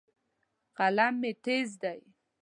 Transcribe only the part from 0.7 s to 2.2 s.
قلم مې تیز دی.